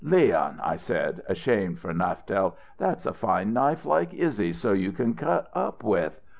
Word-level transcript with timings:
'Leon,' 0.03 0.59
I 0.63 0.77
said, 0.77 1.21
ashamed 1.29 1.77
for 1.77 1.93
Naftel, 1.93 2.55
'that's 2.79 3.05
a 3.05 3.13
fine 3.13 3.53
knife 3.53 3.85
like 3.85 4.15
Izzy's 4.15 4.59
so 4.59 4.73
you 4.73 4.91
can 4.91 5.13
cut 5.13 5.47
up 5.53 5.83
with.' 5.83 6.19